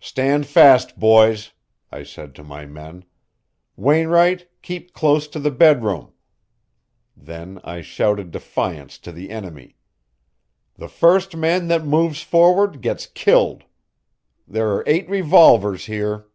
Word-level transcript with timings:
"Stand 0.00 0.46
fast, 0.46 0.98
boys," 0.98 1.52
I 1.90 2.04
said 2.04 2.34
to 2.36 2.42
my 2.42 2.64
men. 2.64 3.04
"Wainwright, 3.76 4.48
keep 4.62 4.94
close 4.94 5.28
to 5.28 5.38
the 5.38 5.50
bedroom." 5.50 6.14
Then 7.14 7.60
I 7.62 7.82
shouted 7.82 8.30
defiance 8.30 8.96
to 9.00 9.12
the 9.12 9.28
enemy. 9.28 9.76
"The 10.76 10.88
first 10.88 11.36
man 11.36 11.68
that 11.68 11.84
moves 11.84 12.22
forward 12.22 12.80
gets 12.80 13.04
killed! 13.04 13.64
There 14.48 14.70
are 14.70 14.84
eight 14.86 15.06
revolvers 15.10 15.84
here." 15.84 16.28